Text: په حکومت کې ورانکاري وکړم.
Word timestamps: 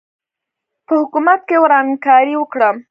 په 0.85 0.93
حکومت 1.01 1.39
کې 1.47 1.57
ورانکاري 1.63 2.33
وکړم. 2.37 2.77